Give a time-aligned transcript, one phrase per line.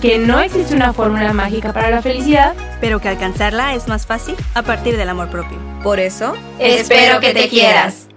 [0.00, 4.34] que no existe una fórmula mágica para la felicidad, pero que alcanzarla es más fácil
[4.54, 5.58] a partir del amor propio.
[5.82, 8.08] Por eso, espero que te quieras.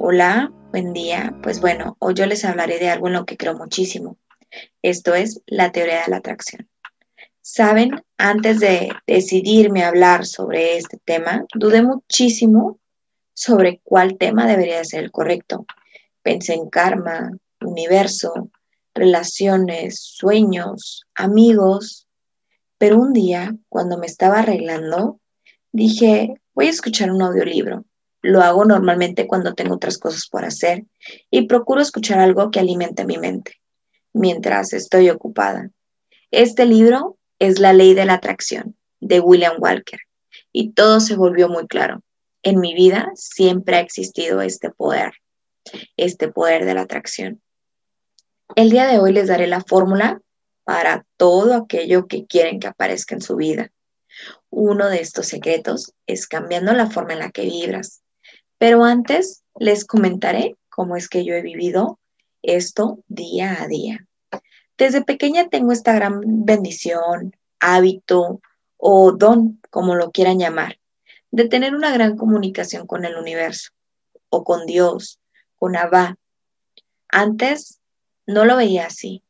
[0.00, 1.34] Hola, buen día.
[1.42, 4.18] Pues bueno, hoy yo les hablaré de algo en lo que creo muchísimo.
[4.82, 6.68] Esto es la teoría de la atracción.
[7.40, 12.78] Saben, antes de decidirme a hablar sobre este tema, dudé muchísimo
[13.32, 15.66] sobre cuál tema debería ser el correcto.
[16.24, 18.50] Pensé en karma, universo,
[18.94, 22.08] relaciones, sueños, amigos.
[22.78, 25.20] Pero un día, cuando me estaba arreglando,
[25.70, 27.84] dije, voy a escuchar un audiolibro.
[28.22, 30.84] Lo hago normalmente cuando tengo otras cosas por hacer
[31.30, 33.60] y procuro escuchar algo que alimente mi mente
[34.14, 35.68] mientras estoy ocupada.
[36.30, 40.00] Este libro es La ley de la atracción de William Walker
[40.52, 42.00] y todo se volvió muy claro.
[42.42, 45.12] En mi vida siempre ha existido este poder,
[45.96, 47.42] este poder de la atracción.
[48.56, 50.20] El día de hoy les daré la fórmula
[50.64, 53.70] para todo aquello que quieren que aparezca en su vida.
[54.50, 58.02] Uno de estos secretos es cambiando la forma en la que vibras.
[58.58, 61.98] Pero antes les comentaré cómo es que yo he vivido
[62.42, 64.06] esto día a día.
[64.76, 68.40] Desde pequeña tengo esta gran bendición, hábito
[68.76, 70.78] o don, como lo quieran llamar,
[71.30, 73.70] de tener una gran comunicación con el universo
[74.28, 75.20] o con Dios,
[75.64, 76.18] con Abba.
[77.08, 77.80] Antes
[78.26, 79.22] no lo veía así.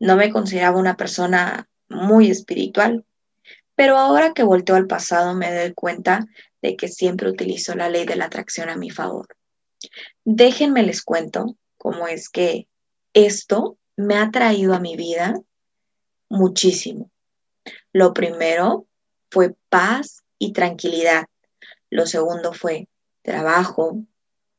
[0.00, 3.04] No me consideraba una persona muy espiritual,
[3.74, 6.24] pero ahora que volteo al pasado me doy cuenta
[6.62, 9.26] de que siempre utilizo la ley de la atracción a mi favor.
[10.24, 12.68] Déjenme les cuento cómo es que
[13.12, 15.38] esto me ha traído a mi vida
[16.30, 17.10] muchísimo.
[17.92, 18.86] Lo primero
[19.30, 21.26] fue paz y tranquilidad.
[21.90, 22.88] Lo segundo fue
[23.20, 23.98] trabajo,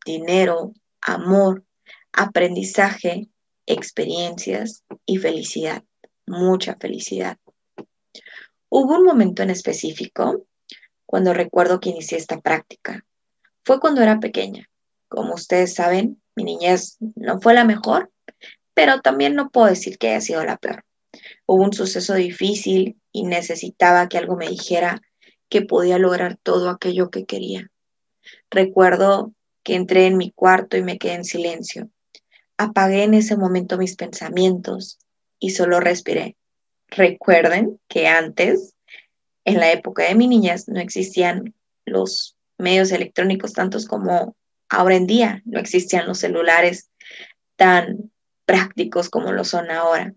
[0.06, 0.74] dinero,
[1.07, 1.63] amor,
[2.12, 3.28] aprendizaje,
[3.66, 5.84] experiencias y felicidad,
[6.25, 7.38] mucha felicidad.
[8.69, 10.45] Hubo un momento en específico
[11.06, 13.06] cuando recuerdo que inicié esta práctica.
[13.63, 14.69] Fue cuando era pequeña.
[15.07, 18.12] Como ustedes saben, mi niñez no fue la mejor,
[18.74, 20.84] pero también no puedo decir que haya sido la peor.
[21.45, 25.01] Hubo un suceso difícil y necesitaba que algo me dijera
[25.50, 27.72] que podía lograr todo aquello que quería.
[28.51, 29.31] Recuerdo
[29.68, 31.90] que entré en mi cuarto y me quedé en silencio.
[32.56, 34.98] Apagué en ese momento mis pensamientos
[35.40, 36.38] y solo respiré.
[36.88, 38.76] Recuerden que antes,
[39.44, 44.38] en la época de mi niñez, no existían los medios electrónicos tantos como
[44.70, 46.90] ahora en día, no existían los celulares
[47.58, 48.10] tan
[48.46, 50.14] prácticos como lo son ahora.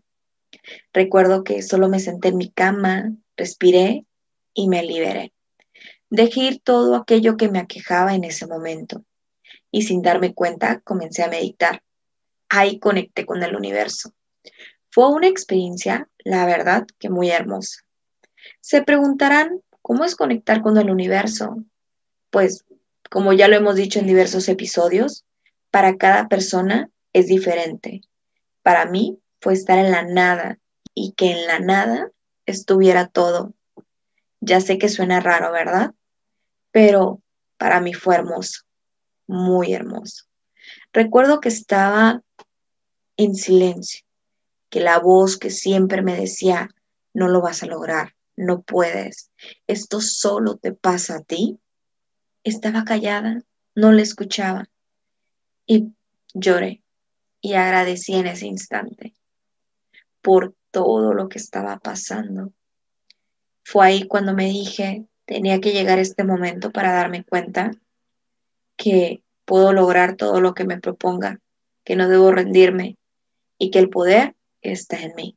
[0.92, 4.06] Recuerdo que solo me senté en mi cama, respiré
[4.54, 5.32] y me liberé.
[6.08, 9.04] Dejé ir todo aquello que me aquejaba en ese momento
[9.70, 11.82] y sin darme cuenta comencé a meditar.
[12.48, 14.12] Ahí conecté con el universo.
[14.90, 17.82] Fue una experiencia, la verdad, que muy hermosa.
[18.60, 21.64] Se preguntarán, ¿cómo es conectar con el universo?
[22.30, 22.64] Pues,
[23.08, 25.24] como ya lo hemos dicho en diversos episodios,
[25.70, 28.00] para cada persona es diferente.
[28.62, 30.58] Para mí fue estar en la nada
[30.94, 32.10] y que en la nada
[32.46, 33.54] estuviera todo.
[34.40, 35.92] Ya sé que suena raro, ¿verdad?
[36.72, 37.20] Pero
[37.56, 38.62] para mí fue hermoso,
[39.30, 40.24] muy hermoso.
[40.92, 42.22] Recuerdo que estaba
[43.16, 44.04] en silencio,
[44.68, 46.68] que la voz que siempre me decía,
[47.14, 49.30] no lo vas a lograr, no puedes,
[49.66, 51.58] esto solo te pasa a ti,
[52.44, 53.42] estaba callada,
[53.74, 54.68] no le escuchaba
[55.66, 55.92] y
[56.34, 56.82] lloré
[57.40, 59.14] y agradecí en ese instante
[60.22, 62.52] por todo lo que estaba pasando.
[63.62, 67.70] Fue ahí cuando me dije, tenía que llegar este momento para darme cuenta
[68.80, 71.38] que puedo lograr todo lo que me proponga,
[71.84, 72.96] que no debo rendirme
[73.58, 75.36] y que el poder está en mí.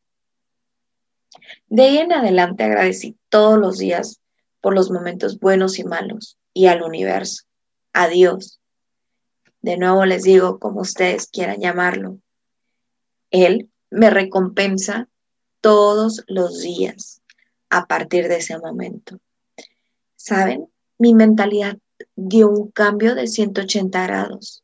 [1.67, 4.21] De ahí en adelante agradecí todos los días
[4.61, 7.43] por los momentos buenos y malos y al universo,
[7.91, 8.61] a Dios,
[9.61, 12.19] de nuevo les digo, como ustedes quieran llamarlo,
[13.29, 15.09] Él me recompensa
[15.59, 17.21] todos los días
[17.69, 19.19] a partir de ese momento.
[20.15, 20.69] ¿Saben?
[20.97, 21.77] Mi mentalidad
[22.15, 24.63] dio un cambio de 180 grados,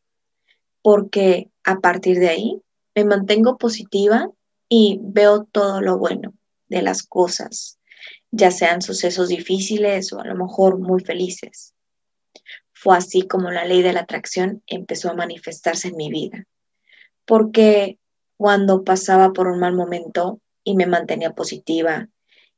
[0.82, 2.62] porque a partir de ahí
[2.96, 4.30] me mantengo positiva
[4.68, 6.34] y veo todo lo bueno
[6.68, 7.80] de las cosas,
[8.32, 11.74] ya sean sucesos difíciles o a lo mejor muy felices.
[12.72, 16.46] Fue así como la ley de la atracción empezó a manifestarse en mi vida,
[17.26, 17.98] porque
[18.38, 22.08] cuando pasaba por un mal momento y me mantenía positiva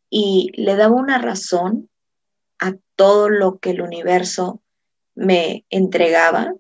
[0.10, 1.90] y le daba una razón
[2.60, 4.62] a todo lo que el universo
[5.22, 6.54] me entregaba,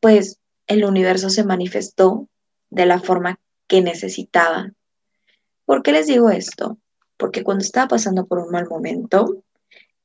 [0.00, 2.28] pues el universo se manifestó
[2.70, 4.72] de la forma que necesitaba.
[5.66, 6.78] ¿Por qué les digo esto?
[7.18, 9.44] Porque cuando estaba pasando por un mal momento,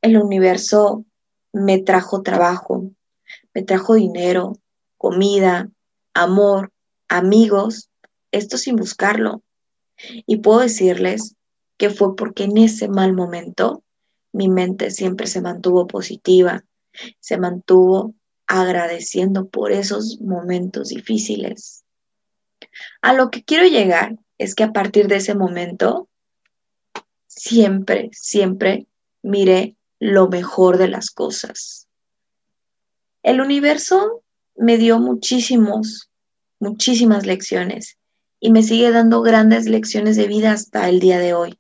[0.02, 1.06] el universo
[1.54, 2.92] me trajo trabajo,
[3.54, 4.54] me trajo dinero,
[4.98, 5.70] comida,
[6.14, 6.72] amor,
[7.08, 7.90] amigos,
[8.32, 9.42] esto sin buscarlo.
[10.26, 11.36] Y puedo decirles
[11.78, 13.84] que fue porque en ese mal momento
[14.34, 16.66] mi mente siempre se mantuvo positiva,
[17.20, 18.14] se mantuvo
[18.48, 21.84] agradeciendo por esos momentos difíciles.
[23.02, 26.08] A lo que quiero llegar es que a partir de ese momento,
[27.28, 28.88] siempre, siempre
[29.22, 31.88] miré lo mejor de las cosas.
[33.24, 34.24] El universo
[34.56, 36.10] me dio muchísimos,
[36.60, 37.98] muchísimas lecciones
[38.40, 41.60] y me sigue dando grandes lecciones de vida hasta el día de hoy,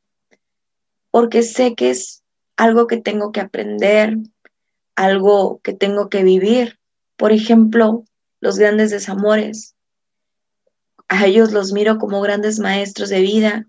[1.11, 2.23] porque sé que es
[2.55, 4.17] algo que tengo que aprender,
[4.97, 6.79] algo que tengo que vivir.
[7.15, 8.03] Por ejemplo,
[8.41, 9.75] los grandes desamores.
[11.07, 13.67] A ellos los miro como grandes maestros de vida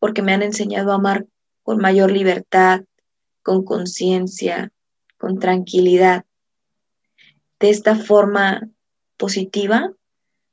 [0.00, 1.26] porque me han enseñado a amar
[1.62, 2.80] con mayor libertad,
[3.42, 4.72] con conciencia,
[5.18, 6.24] con tranquilidad.
[7.60, 8.68] De esta forma
[9.16, 9.92] positiva,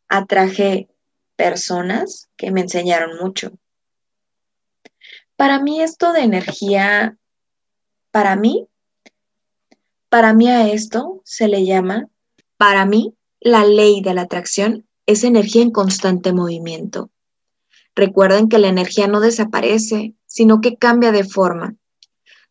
[0.09, 0.89] atraje
[1.35, 3.53] personas que me enseñaron mucho.
[5.37, 7.17] Para mí esto de energía,
[8.11, 8.67] para mí,
[10.09, 12.07] para mí a esto se le llama,
[12.57, 17.09] para mí, la ley de la atracción es energía en constante movimiento.
[17.95, 21.75] Recuerden que la energía no desaparece, sino que cambia de forma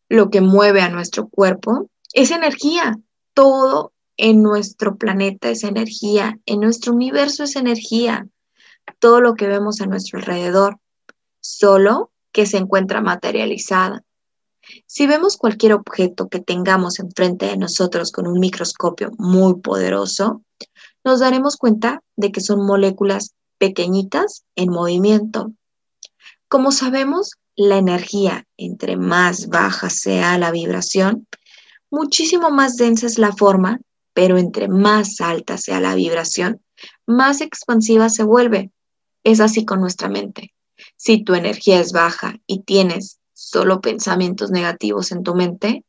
[0.09, 2.99] lo que mueve a nuestro cuerpo es energía.
[3.35, 8.27] Todo en nuestro planeta es energía, en nuestro universo es energía.
[8.99, 10.79] Todo lo que vemos a nuestro alrededor,
[11.41, 14.03] solo que se encuentra materializada.
[14.87, 20.43] Si vemos cualquier objeto que tengamos enfrente de nosotros con un microscopio muy poderoso,
[21.05, 25.53] nos daremos cuenta de que son moléculas pequeñitas en movimiento.
[26.49, 31.27] Como sabemos, la energía, entre más baja sea la vibración,
[31.91, 33.81] muchísimo más densa es la forma,
[34.13, 36.63] pero entre más alta sea la vibración,
[37.07, 38.71] más expansiva se vuelve.
[39.25, 40.55] Es así con nuestra mente.
[40.97, 45.85] Si tu energía es baja y tienes solo pensamientos negativos en tu mente,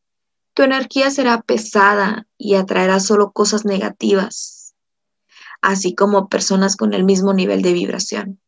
[0.53, 4.75] tu energía será pesada y atraerá solo cosas negativas,
[5.59, 8.39] así como personas con el mismo nivel de vibración.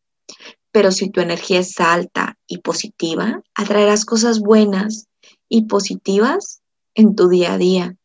[0.70, 5.08] Pero si tu energía es alta y positiva, atraerás cosas buenas
[5.48, 6.62] y positivas
[6.94, 7.96] en tu día a día.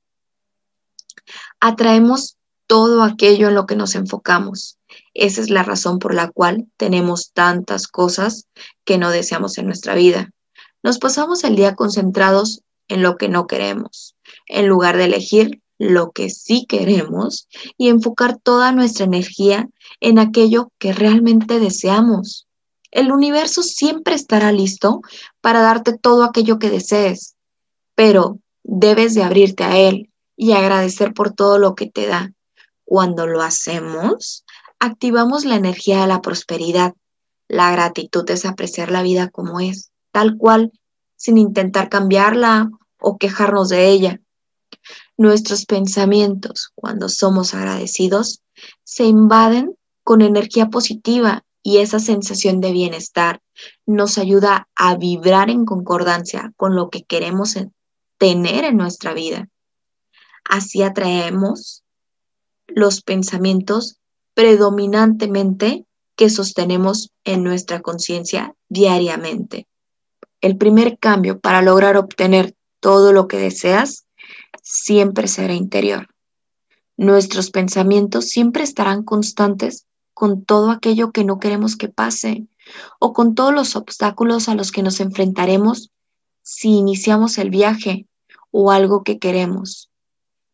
[1.59, 4.79] Atraemos todo aquello en lo que nos enfocamos.
[5.13, 8.47] Esa es la razón por la cual tenemos tantas cosas
[8.83, 10.31] que no deseamos en nuestra vida.
[10.83, 14.15] Nos pasamos el día concentrados en lo que no queremos,
[14.47, 17.47] en lugar de elegir lo que sí queremos
[17.77, 19.69] y enfocar toda nuestra energía
[19.99, 22.47] en aquello que realmente deseamos.
[22.91, 25.01] El universo siempre estará listo
[25.41, 27.35] para darte todo aquello que desees,
[27.95, 32.33] pero debes de abrirte a Él y agradecer por todo lo que te da.
[32.85, 34.45] Cuando lo hacemos,
[34.79, 36.93] activamos la energía de la prosperidad.
[37.47, 40.71] La gratitud es apreciar la vida como es, tal cual,
[41.15, 44.21] sin intentar cambiarla o quejarnos de ella.
[45.17, 48.41] Nuestros pensamientos, cuando somos agradecidos,
[48.83, 53.41] se invaden con energía positiva y esa sensación de bienestar
[53.85, 57.57] nos ayuda a vibrar en concordancia con lo que queremos
[58.17, 59.49] tener en nuestra vida.
[60.45, 61.83] Así atraemos
[62.67, 63.99] los pensamientos
[64.33, 65.85] predominantemente
[66.15, 69.67] que sostenemos en nuestra conciencia diariamente.
[70.47, 74.07] El primer cambio para lograr obtener todo lo que deseas
[74.63, 76.07] siempre será interior.
[76.95, 82.47] Nuestros pensamientos siempre estarán constantes con todo aquello que no queremos que pase
[82.97, 85.91] o con todos los obstáculos a los que nos enfrentaremos
[86.43, 88.07] si iniciamos el viaje
[88.49, 89.91] o algo que queremos.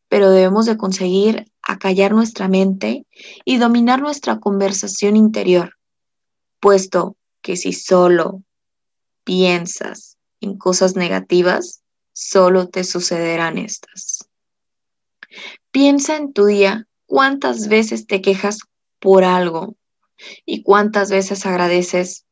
[0.09, 3.05] Pero debemos de conseguir acallar nuestra mente
[3.45, 5.75] y dominar nuestra conversación interior,
[6.59, 8.41] puesto que si solo
[9.23, 11.81] piensas en cosas negativas,
[12.13, 14.29] solo te sucederán estas.
[15.71, 18.59] Piensa en tu día cuántas veces te quejas
[18.99, 19.75] por algo
[20.45, 22.25] y cuántas veces agradeces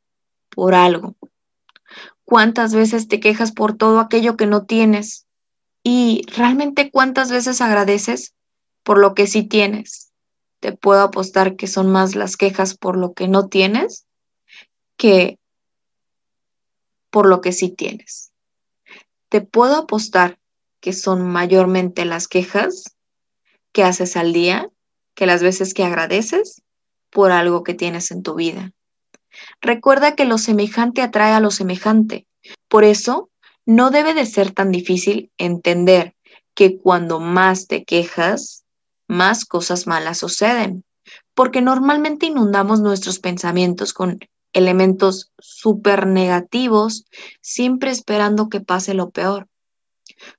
[0.49, 1.15] por algo.
[2.23, 5.25] ¿Cuántas veces te quejas por todo aquello que no tienes?
[5.83, 8.35] ¿Y realmente cuántas veces agradeces
[8.83, 10.11] por lo que sí tienes?
[10.59, 14.05] Te puedo apostar que son más las quejas por lo que no tienes
[14.95, 15.39] que
[17.11, 18.31] por lo que sí tienes.
[19.29, 20.39] Te puedo apostar
[20.79, 22.95] que son mayormente las quejas
[23.71, 24.67] que haces al día
[25.13, 26.63] que las veces que agradeces
[27.11, 28.71] por algo que tienes en tu vida.
[29.61, 32.25] Recuerda que lo semejante atrae a lo semejante.
[32.67, 33.29] Por eso,
[33.65, 36.15] no debe de ser tan difícil entender
[36.55, 38.63] que cuando más te quejas,
[39.07, 40.83] más cosas malas suceden,
[41.33, 44.19] porque normalmente inundamos nuestros pensamientos con
[44.53, 47.05] elementos súper negativos,
[47.41, 49.47] siempre esperando que pase lo peor.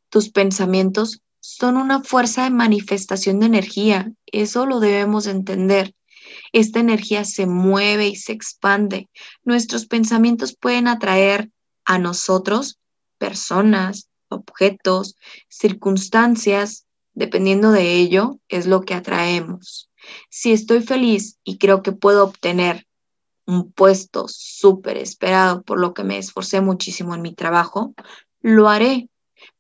[0.09, 5.95] Tus pensamientos son una fuerza de manifestación de energía, eso lo debemos entender.
[6.53, 9.09] Esta energía se mueve y se expande.
[9.45, 11.51] Nuestros pensamientos pueden atraer
[11.85, 12.79] a nosotros
[13.19, 15.17] personas, objetos,
[15.49, 19.91] circunstancias, dependiendo de ello, es lo que atraemos.
[20.31, 22.87] Si estoy feliz y creo que puedo obtener
[23.47, 27.95] un puesto súper esperado por lo que me esforcé muchísimo en mi trabajo,
[28.41, 29.09] lo haré.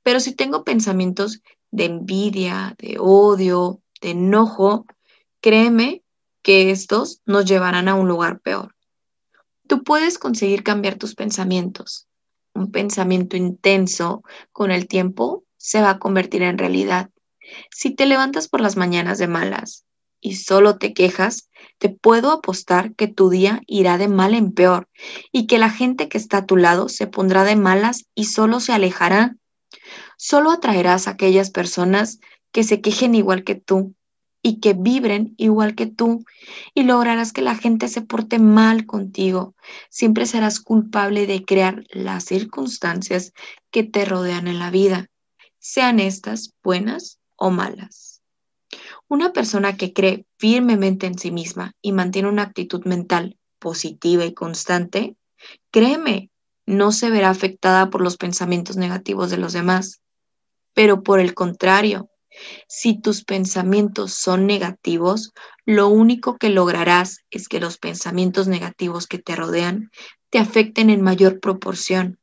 [0.02, 4.86] Pero si tengo pensamientos de envidia, de odio, de enojo,
[5.40, 6.02] créeme
[6.42, 8.74] que estos nos llevarán a un lugar peor.
[9.66, 12.06] Tú puedes conseguir cambiar tus pensamientos.
[12.54, 14.22] Un pensamiento intenso
[14.52, 17.10] con el tiempo se va a convertir en realidad.
[17.70, 19.86] Si te levantas por las mañanas de malas
[20.22, 24.88] y solo te quejas, te puedo apostar que tu día irá de mal en peor
[25.32, 28.60] y que la gente que está a tu lado se pondrá de malas y solo
[28.60, 29.36] se alejará.
[30.16, 32.20] Solo atraerás a aquellas personas
[32.52, 33.94] que se quejen igual que tú
[34.42, 36.24] y que vibren igual que tú
[36.74, 39.54] y lograrás que la gente se porte mal contigo.
[39.90, 43.32] Siempre serás culpable de crear las circunstancias
[43.70, 45.06] que te rodean en la vida,
[45.58, 48.11] sean estas buenas o malas.
[49.12, 54.32] Una persona que cree firmemente en sí misma y mantiene una actitud mental positiva y
[54.32, 55.16] constante,
[55.70, 56.30] créeme,
[56.64, 60.00] no se verá afectada por los pensamientos negativos de los demás.
[60.72, 62.08] Pero por el contrario,
[62.66, 65.34] si tus pensamientos son negativos,
[65.66, 69.90] lo único que lograrás es que los pensamientos negativos que te rodean
[70.30, 72.18] te afecten en mayor proporción.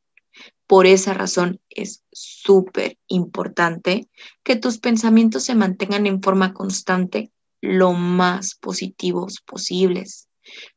[0.69, 4.07] Por esa razón es súper importante
[4.43, 10.27] que tus pensamientos se mantengan en forma constante lo más positivos posibles.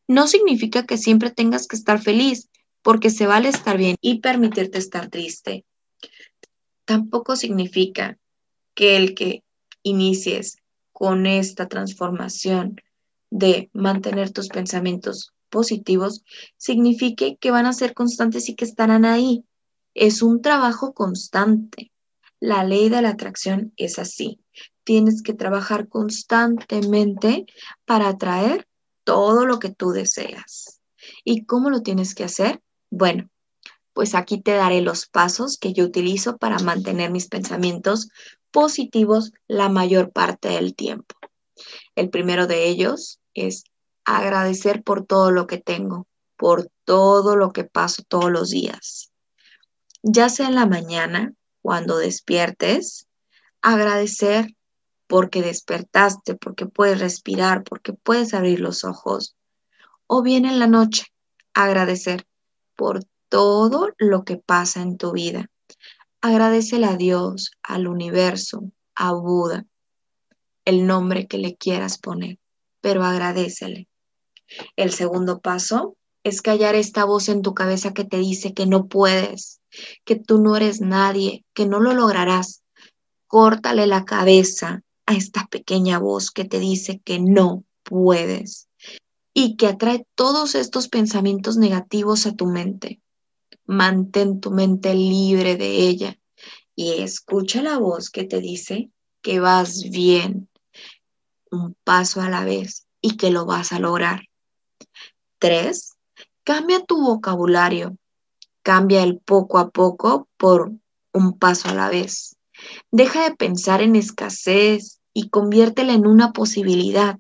[0.08, 2.48] No significa que siempre tengas que estar feliz,
[2.80, 5.66] porque se vale estar bien y permitirte estar triste.
[6.86, 8.16] Tampoco significa
[8.74, 9.44] que el que
[9.82, 10.56] inicies
[10.92, 12.80] con esta transformación
[13.28, 16.24] de mantener tus pensamientos positivos
[16.56, 19.44] signifique que van a ser constantes y que estarán ahí.
[19.94, 21.92] Es un trabajo constante.
[22.40, 24.40] La ley de la atracción es así.
[24.84, 27.46] Tienes que trabajar constantemente
[27.84, 28.66] para atraer
[29.04, 30.80] todo lo que tú deseas.
[31.24, 32.62] ¿Y cómo lo tienes que hacer?
[32.90, 33.28] Bueno,
[33.92, 38.08] pues aquí te daré los pasos que yo utilizo para mantener mis pensamientos
[38.50, 41.14] positivos la mayor parte del tiempo.
[41.94, 43.64] El primero de ellos es
[44.04, 46.06] agradecer por todo lo que tengo,
[46.36, 49.11] por todo lo que paso todos los días.
[50.02, 51.32] Ya sea en la mañana,
[51.62, 53.06] cuando despiertes,
[53.60, 54.54] agradecer
[55.06, 59.36] porque despertaste, porque puedes respirar, porque puedes abrir los ojos.
[60.08, 61.06] O bien en la noche,
[61.54, 62.26] agradecer
[62.76, 65.50] por todo lo que pasa en tu vida.
[66.20, 69.66] Agradecele a Dios, al universo, a Buda,
[70.64, 72.38] el nombre que le quieras poner,
[72.80, 73.88] pero agradecele.
[74.76, 78.86] El segundo paso es callar esta voz en tu cabeza que te dice que no
[78.86, 79.61] puedes,
[80.04, 82.62] que tú no eres nadie, que no lo lograrás.
[83.26, 88.68] Córtale la cabeza a esta pequeña voz que te dice que no puedes
[89.34, 93.02] y que atrae todos estos pensamientos negativos a tu mente
[93.66, 96.18] mantén tu mente libre de ella
[96.74, 100.48] y escucha la voz que te dice que vas bien,
[101.50, 104.28] un paso a la vez y que lo vas a lograr.
[105.38, 105.94] Tres,
[106.44, 107.96] cambia tu vocabulario,
[108.62, 110.72] cambia el poco a poco por
[111.12, 112.36] un paso a la vez.
[112.90, 117.18] Deja de pensar en escasez y conviértela en una posibilidad.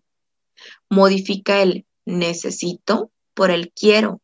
[0.88, 4.22] Modifica el necesito por el quiero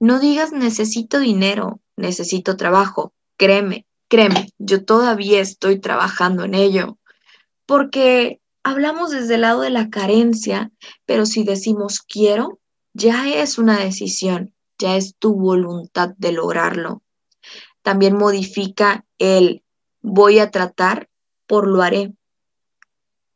[0.00, 3.12] no digas necesito dinero, necesito trabajo.
[3.36, 6.98] Créeme, créeme, yo todavía estoy trabajando en ello.
[7.66, 10.70] Porque hablamos desde el lado de la carencia,
[11.06, 12.60] pero si decimos quiero,
[12.94, 14.54] ya es una decisión.
[14.78, 17.02] Ya es tu voluntad de lograrlo.
[17.82, 19.62] También modifica el
[20.00, 21.08] voy a tratar
[21.46, 22.14] por lo haré.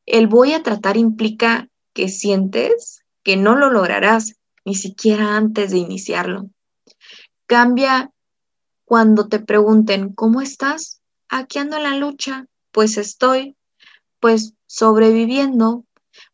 [0.06, 5.78] El voy a tratar implica que sientes que no lo lograrás ni siquiera antes de
[5.78, 6.50] iniciarlo.
[7.46, 8.10] Cambia
[8.84, 11.00] cuando te pregunten, ¿cómo estás?
[11.28, 12.46] Aquí ando en la lucha.
[12.72, 13.56] Pues estoy,
[14.20, 15.84] pues sobreviviendo,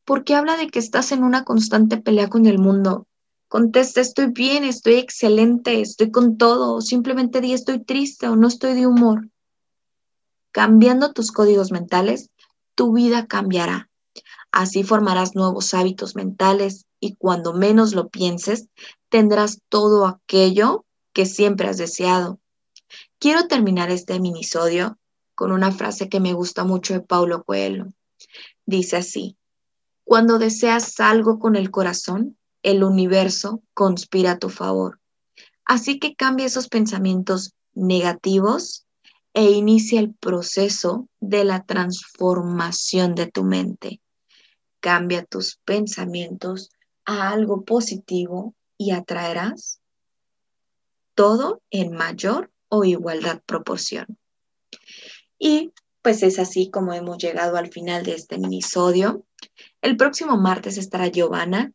[0.05, 3.07] porque habla de que estás en una constante pelea con el mundo.
[3.49, 8.47] Contesta, estoy bien, estoy excelente, estoy con todo, o simplemente di estoy triste o no
[8.47, 9.31] estoy de humor.
[10.53, 12.31] Cambiando tus códigos mentales,
[12.75, 13.91] tu vida cambiará.
[14.53, 18.69] Así formarás nuevos hábitos mentales y cuando menos lo pienses,
[19.09, 22.39] tendrás todo aquello que siempre has deseado.
[23.19, 24.99] Quiero terminar este minisodio
[25.35, 27.87] con una frase que me gusta mucho de Paulo Coelho.
[28.67, 29.37] Dice así,
[30.05, 35.01] cuando deseas algo con el corazón, el universo conspira a tu favor.
[35.65, 38.87] Así que cambia esos pensamientos negativos
[39.35, 44.01] e inicia el proceso de la transformación de tu mente.
[44.81, 46.71] Cambia tus pensamientos
[47.05, 49.81] a algo positivo y atraerás
[51.15, 54.19] todo en mayor o igualdad proporción.
[55.39, 55.73] Y
[56.03, 59.25] pues es así como hemos llegado al final de este minisodio.
[59.83, 61.73] El próximo martes estará Giovanna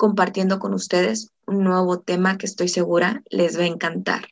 [0.00, 4.28] compartiendo con ustedes un nuevo tema que estoy segura les va a encantar.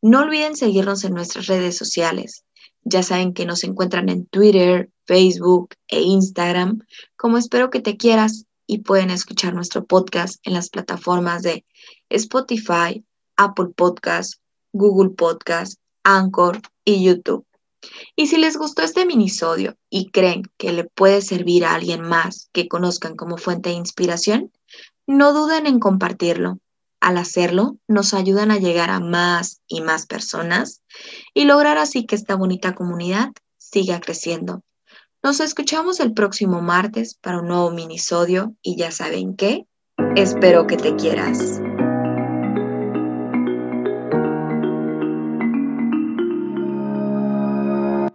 [0.00, 2.44] No olviden seguirnos en nuestras redes sociales.
[2.84, 8.44] Ya saben que nos encuentran en Twitter, Facebook e Instagram, como espero que te quieras,
[8.68, 11.64] y pueden escuchar nuestro podcast en las plataformas de
[12.08, 13.04] Spotify,
[13.36, 14.34] Apple Podcast,
[14.72, 17.44] Google Podcast, Anchor y YouTube.
[18.14, 22.50] Y si les gustó este minisodio y creen que le puede servir a alguien más
[22.52, 24.52] que conozcan como fuente de inspiración,
[25.06, 26.58] no duden en compartirlo.
[27.00, 30.82] Al hacerlo, nos ayudan a llegar a más y más personas
[31.34, 34.62] y lograr así que esta bonita comunidad siga creciendo.
[35.22, 39.66] Nos escuchamos el próximo martes para un nuevo minisodio y ya saben qué,
[40.14, 41.60] espero que te quieras.